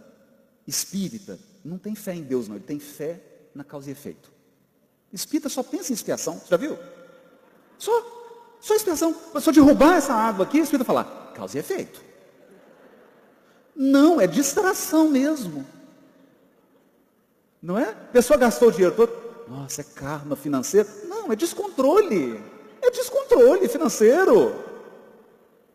[0.67, 3.21] espírita, não tem fé em Deus não, ele tem fé
[3.55, 4.31] na causa e efeito.
[5.11, 6.77] Espírita só pensa em expiação, você já viu?
[7.79, 7.93] Só,
[8.61, 9.15] só expiação.
[9.41, 12.03] Só derrubar essa água aqui, o espírita falar, causa e efeito.
[13.75, 15.67] Não, é distração mesmo.
[17.61, 17.91] Não é?
[17.91, 19.13] A pessoa gastou o dinheiro todo,
[19.49, 20.89] nossa, é karma financeiro.
[21.09, 22.43] Não, é descontrole.
[22.81, 24.55] É descontrole financeiro.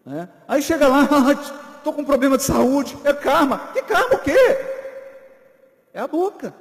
[0.07, 0.27] É.
[0.47, 1.07] Aí chega lá,
[1.77, 3.69] estou com um problema de saúde, é karma.
[3.73, 4.57] Que karma o quê?
[5.93, 6.53] É a boca.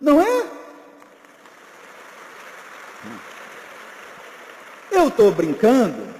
[0.00, 0.46] Não é?
[4.98, 6.12] Eu estou brincando,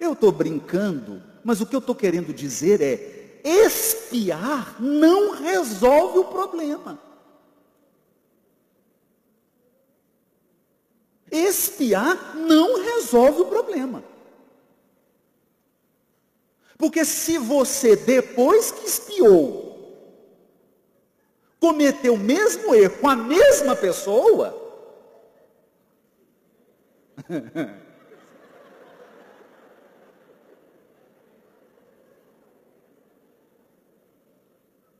[0.00, 6.24] eu estou brincando, mas o que eu estou querendo dizer é, espiar não resolve o
[6.24, 6.98] problema.
[11.30, 14.02] Espiar não resolve o problema.
[16.78, 19.70] Porque se você, depois que espiou,
[21.60, 24.61] cometeu o mesmo erro com a mesma pessoa,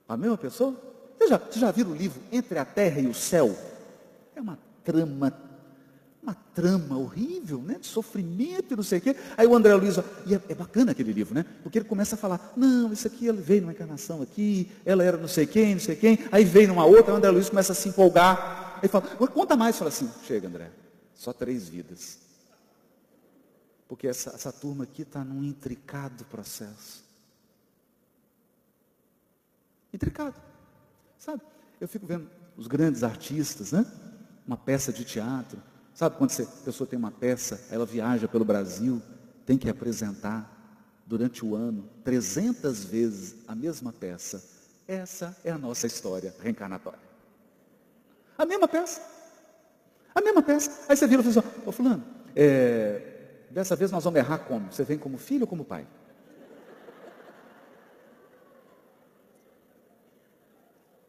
[0.09, 0.75] a mesma pessoa?
[1.18, 3.57] Você já, você já viu o livro Entre a Terra e o Céu?
[4.35, 5.33] É uma trama
[6.23, 7.79] uma trama horrível, né?
[7.81, 9.16] De sofrimento e não sei o quê.
[9.37, 11.45] Aí o André Luiz, e é, é, bacana aquele livro, né?
[11.62, 15.16] Porque ele começa a falar, não, isso aqui, ela veio numa encarnação aqui, ela era
[15.16, 17.75] não sei quem, não sei quem, aí veio numa outra, o André Luiz começa a
[17.75, 18.79] se empolgar.
[18.81, 20.70] Aí fala, conta mais, fala assim, chega André,
[21.23, 22.18] só três vidas.
[23.89, 27.05] Porque essa, essa turma aqui está num intricado processo.
[29.93, 30.41] Intricado.
[31.18, 31.43] Sabe?
[31.81, 33.85] Eu fico vendo os grandes artistas, né?
[34.47, 35.62] Uma peça de teatro
[35.95, 39.03] Sabe quando você, a pessoa tem uma peça, ela viaja pelo Brasil,
[39.45, 40.51] tem que apresentar
[41.07, 44.43] durante o ano 300 vezes a mesma peça.
[44.89, 46.99] Essa é a nossa história reencarnatória.
[48.39, 49.12] A mesma peça.
[50.15, 50.85] A mesma peça.
[50.89, 52.05] Aí você vira e fala assim, ô fulano,
[52.35, 53.03] é,
[53.51, 54.73] dessa vez nós vamos errar como?
[54.73, 55.87] Você vem como filho ou como pai?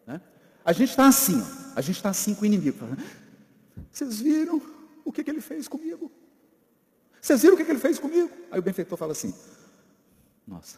[0.06, 0.22] Né?
[0.64, 1.78] A gente está assim, ó.
[1.78, 2.78] a gente está assim com o inimigo.
[3.92, 4.62] Vocês viram?
[5.06, 6.12] o que, que ele fez comigo?
[7.22, 8.30] Vocês viram o que, que ele fez comigo?
[8.52, 9.34] Aí o benfeitor fala assim:
[10.48, 10.78] Nossa,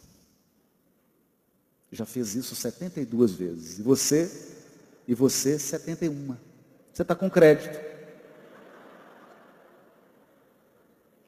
[1.91, 3.79] já fez isso 72 vezes.
[3.79, 4.31] E você,
[5.07, 6.35] e você 71.
[6.93, 7.94] Você está com crédito.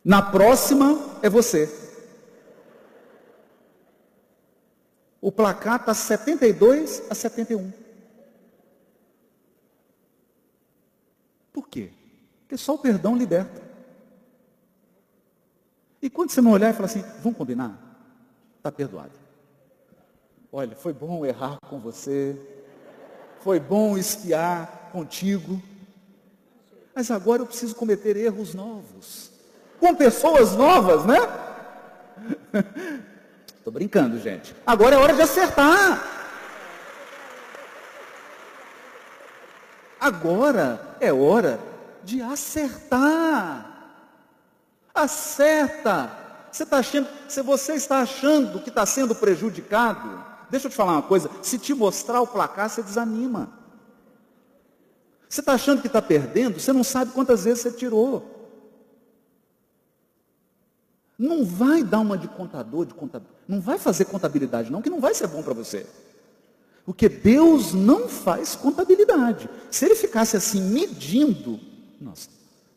[0.07, 1.69] Na próxima é você.
[5.19, 7.73] O placar está 72 a 71.
[11.51, 11.91] Por quê?
[12.39, 13.61] Porque só o perdão liberta.
[16.01, 17.77] E quando você não olhar e falar assim, vamos combinar?
[18.55, 19.11] Está perdoado.
[20.53, 22.41] Olha, foi bom errar com você,
[23.41, 25.61] foi bom espiar contigo,
[26.95, 29.35] mas agora eu preciso cometer erros novos,
[29.79, 31.17] com pessoas novas, né?
[33.57, 34.55] Estou brincando, gente.
[34.65, 36.01] Agora é hora de acertar.
[39.99, 41.59] Agora é hora
[42.03, 43.65] de acertar.
[44.93, 46.11] Acerta.
[46.51, 50.93] Você, tá achando, se você está achando que está sendo prejudicado, deixa eu te falar
[50.93, 53.51] uma coisa: se te mostrar o placar, você desanima.
[55.27, 58.36] Você está achando que está perdendo, você não sabe quantas vezes você tirou.
[61.17, 63.27] Não vai dar uma de contador, de contador.
[63.47, 65.87] Não vai fazer contabilidade, não, que não vai ser bom para você.
[66.85, 69.49] Porque Deus não faz contabilidade.
[69.71, 71.59] Se ele ficasse assim medindo,
[71.99, 72.29] nós,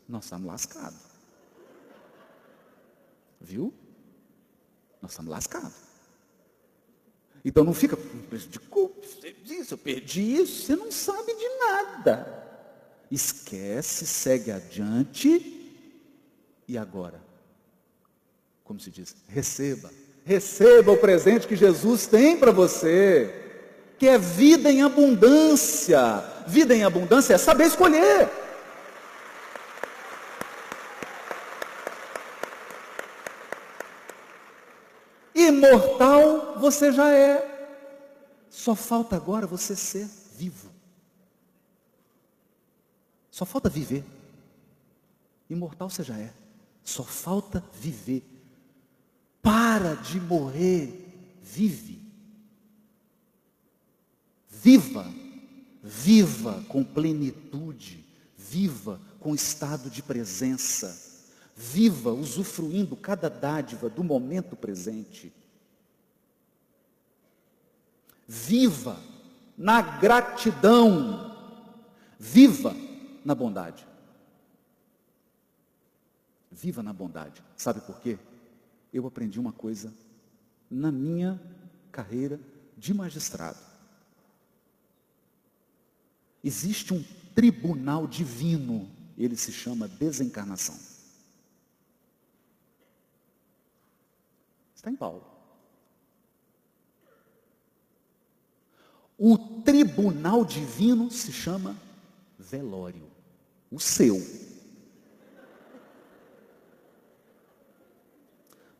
[0.09, 0.99] nós estamos lascados.
[3.39, 3.73] Viu?
[5.01, 5.73] Nós estamos lascados.
[7.43, 7.95] Então não fica,
[8.29, 8.95] prejudicou,
[9.45, 12.41] isso, eu perdi isso, você não sabe de nada.
[13.09, 15.83] Esquece, segue adiante.
[16.67, 17.30] E agora?
[18.71, 19.13] Como se diz?
[19.27, 19.91] Receba.
[20.23, 23.59] Receba o presente que Jesus tem para você.
[23.99, 26.23] Que é vida em abundância.
[26.47, 28.29] Vida em abundância é saber escolher.
[35.35, 37.75] Imortal você já é.
[38.49, 40.07] Só falta agora você ser
[40.37, 40.69] vivo.
[43.29, 44.05] Só falta viver.
[45.49, 46.31] Imortal você já é.
[46.85, 48.30] Só falta viver.
[49.41, 51.39] Para de morrer.
[51.41, 51.99] Vive.
[54.49, 55.05] Viva.
[55.83, 58.05] Viva com plenitude.
[58.37, 61.11] Viva com estado de presença
[61.61, 65.31] Viva usufruindo cada dádiva do momento presente.
[68.27, 68.99] Viva
[69.55, 71.37] na gratidão.
[72.17, 72.75] Viva
[73.23, 73.85] na bondade.
[76.51, 77.43] Viva na bondade.
[77.55, 78.17] Sabe por quê?
[78.93, 79.93] Eu aprendi uma coisa
[80.69, 81.41] na minha
[81.91, 82.39] carreira
[82.77, 83.59] de magistrado.
[86.43, 87.03] Existe um
[87.35, 90.77] tribunal divino, ele se chama desencarnação.
[94.75, 95.23] Está em Paulo.
[99.23, 101.77] O tribunal divino se chama
[102.39, 103.07] velório.
[103.69, 104.19] O seu.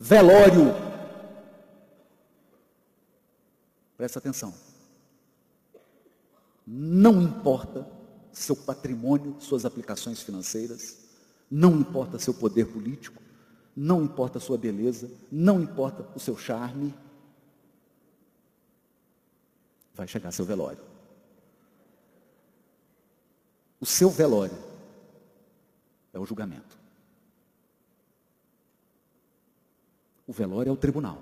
[0.04, 0.74] Velório.
[3.96, 4.52] Presta atenção.
[6.66, 7.88] Não importa
[8.32, 10.98] seu patrimônio, suas aplicações financeiras,
[11.52, 13.22] não importa seu poder político,
[13.76, 16.96] não importa sua beleza, não importa o seu charme,
[19.94, 20.84] vai chegar seu velório.
[23.80, 24.58] O seu velório
[26.12, 26.81] é o julgamento.
[30.32, 31.22] O velório é o tribunal.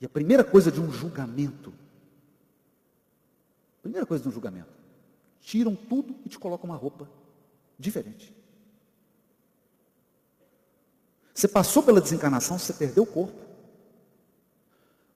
[0.00, 1.74] E a primeira coisa de um julgamento,
[3.82, 4.70] primeira coisa de um julgamento,
[5.40, 7.10] tiram tudo e te colocam uma roupa
[7.76, 8.32] diferente.
[11.34, 13.40] Você passou pela desencarnação, você perdeu o corpo.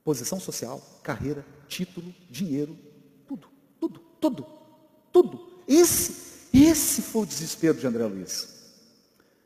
[0.03, 2.77] Posição social, carreira, título, dinheiro,
[3.29, 3.49] tudo,
[3.79, 4.47] tudo, tudo,
[5.13, 5.63] tudo.
[5.69, 8.57] Esse, esse foi o desespero de André Luiz.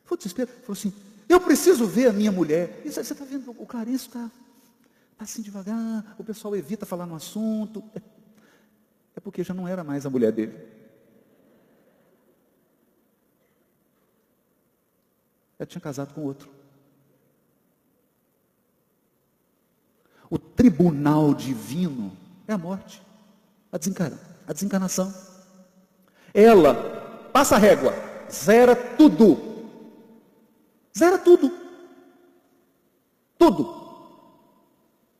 [0.03, 0.49] Foi o desespero.
[0.63, 0.91] Falou assim,
[1.27, 2.81] eu preciso ver a minha mulher.
[2.85, 4.29] E você está vendo, o Clarenço está
[5.17, 7.83] tá assim devagar, o pessoal evita falar no assunto.
[7.95, 8.01] É,
[9.15, 10.57] é porque já não era mais a mulher dele.
[15.59, 16.49] Ela tinha casado com outro.
[20.27, 22.17] O tribunal divino
[22.47, 23.03] é a morte,
[23.71, 24.17] a, desencarna,
[24.47, 25.13] a desencarnação.
[26.33, 26.73] Ela
[27.33, 27.93] passa a régua,
[28.31, 29.50] zera tudo.
[30.97, 31.51] Zera tudo.
[33.37, 33.81] Tudo.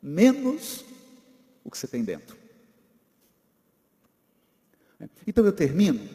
[0.00, 0.84] Menos
[1.64, 2.36] o que você tem dentro.
[5.26, 6.08] Então eu termino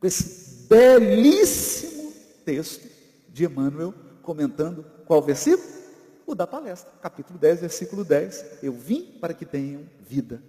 [0.00, 2.12] com esse belíssimo
[2.44, 2.88] texto
[3.28, 5.78] de Emmanuel comentando qual versículo?
[6.26, 8.62] O da palestra, capítulo 10, versículo 10.
[8.62, 10.42] Eu vim para que tenham vida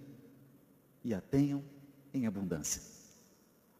[1.02, 1.64] e a tenham
[2.12, 2.82] em abundância.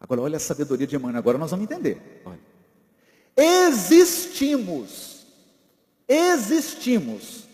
[0.00, 2.22] Agora, olha a sabedoria de Emmanuel, agora nós vamos entender.
[2.24, 2.49] Olha.
[3.42, 5.24] Existimos,
[6.06, 7.48] existimos,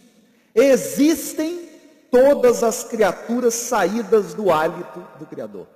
[0.53, 1.71] existem
[2.11, 5.69] todas as criaturas saídas do hálito do Criador.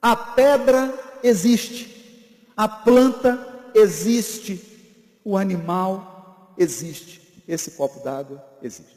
[0.00, 0.94] A pedra
[1.24, 4.62] existe, a planta existe,
[5.24, 8.94] o animal existe, esse copo d'água existe.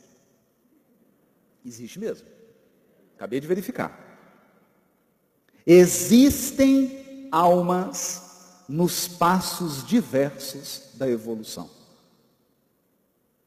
[1.65, 2.27] Existe mesmo.
[3.15, 3.99] Acabei de verificar.
[5.65, 8.27] Existem almas
[8.67, 11.69] nos passos diversos da evolução.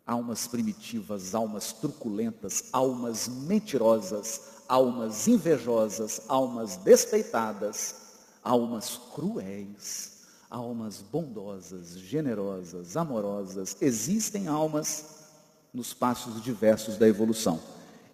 [0.07, 7.95] Almas primitivas, almas truculentas, almas mentirosas, almas invejosas, almas despeitadas,
[8.43, 13.77] almas cruéis, almas bondosas, generosas, amorosas.
[13.81, 15.21] Existem almas
[15.73, 17.61] nos passos diversos da evolução.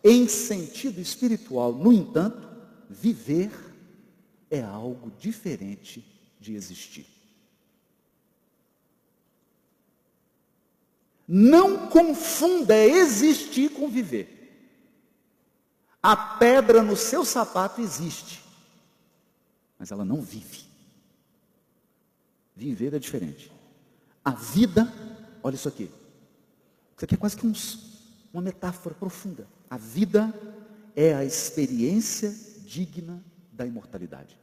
[0.05, 2.47] Em sentido espiritual, no entanto,
[2.91, 3.51] viver
[4.51, 6.05] é algo diferente
[6.41, 7.07] de existir.
[11.27, 14.35] Não confunda existir com viver.
[16.01, 18.45] A pedra no seu sapato existe,
[19.77, 20.65] mas ela não vive.
[22.55, 23.51] Viver é diferente.
[24.25, 24.93] A vida,
[25.43, 25.91] olha isso aqui.
[26.97, 28.01] Isso aqui é quase que uns,
[28.33, 29.49] uma metáfora profunda.
[29.69, 30.33] A vida
[30.95, 32.35] é a experiência
[32.65, 33.23] digna
[33.57, 34.39] da imortalidade.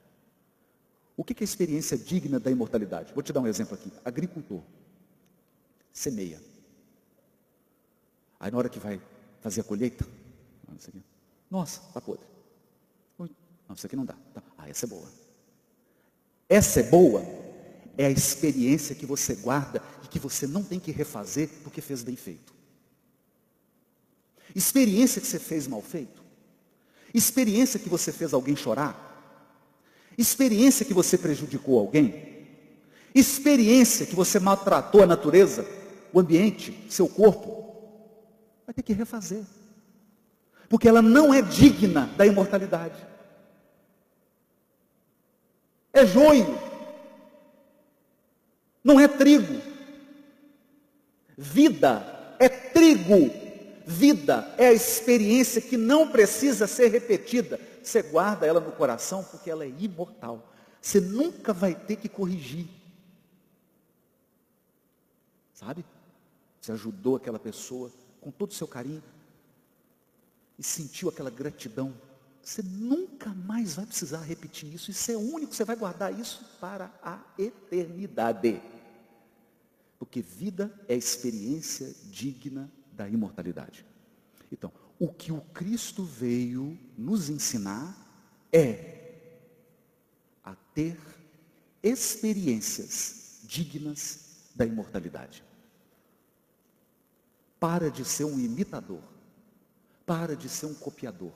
[1.16, 3.14] O que é experiência digna da imortalidade?
[3.14, 3.92] Vou te dar um exemplo aqui.
[4.04, 4.62] Agricultor.
[5.92, 6.42] Semeia.
[8.40, 9.00] Aí na hora que vai
[9.40, 10.06] fazer a colheita,
[11.50, 12.26] nossa, está podre.
[13.20, 14.16] Não, isso aqui não dá.
[14.34, 14.44] Tá.
[14.58, 15.08] Ah, essa é boa.
[16.50, 17.22] Essa é boa
[17.98, 22.04] é a experiência que você guarda e que você não tem que refazer porque fez
[22.04, 22.54] bem feito.
[24.56, 26.23] Experiência que você fez mal feito.
[27.14, 29.12] Experiência que você fez alguém chorar.
[30.18, 32.46] Experiência que você prejudicou alguém.
[33.14, 35.66] Experiência que você maltratou a natureza,
[36.12, 37.64] o ambiente, seu corpo.
[38.66, 39.44] Vai ter que refazer
[40.74, 43.00] porque ela não é digna da imortalidade.
[45.94, 46.58] É joio,
[48.84, 49.62] não é trigo.
[51.38, 53.43] Vida é trigo.
[53.86, 57.60] Vida é a experiência que não precisa ser repetida.
[57.84, 60.52] Você guarda ela no coração porque ela é imortal.
[60.82, 62.68] Você nunca vai ter que corrigir.
[65.54, 65.86] Sabe?
[66.62, 69.04] Você ajudou aquela pessoa com todo o seu carinho
[70.58, 71.94] e sentiu aquela gratidão,
[72.42, 74.92] você nunca mais vai precisar repetir isso.
[74.92, 78.62] Isso é único, você vai guardar isso para a eternidade.
[79.98, 83.86] Porque vida é experiência digna da imortalidade.
[84.52, 87.96] Então, o que o Cristo veio nos ensinar
[88.52, 89.38] é
[90.44, 90.98] a ter
[91.82, 95.44] experiências dignas da imortalidade.
[97.60, 99.02] Para de ser um imitador
[100.06, 101.34] para de ser um copiador.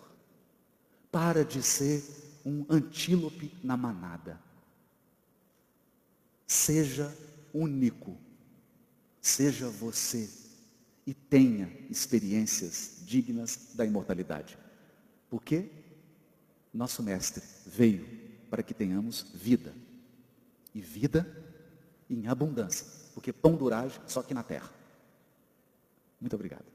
[1.12, 2.03] Para de ser
[2.45, 4.39] um antílope na manada.
[6.45, 7.16] Seja
[7.53, 8.18] único.
[9.22, 10.30] Seja você.
[11.08, 14.58] E tenha experiências dignas da imortalidade.
[15.30, 15.72] Porque
[16.74, 18.05] nosso Mestre veio
[18.49, 19.74] para que tenhamos vida.
[20.76, 21.26] E vida
[22.10, 22.86] em abundância.
[23.14, 24.70] Porque pão durage só aqui na terra.
[26.22, 26.66] Muito obrigado.